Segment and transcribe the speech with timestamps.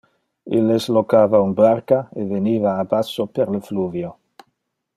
[0.59, 4.11] Illes locava un barca e veniva a basso per le fluvio.